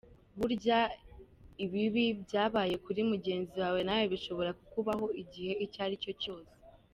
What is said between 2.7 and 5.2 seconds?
kuri mugenzi wawe nawe bishobora kukubaho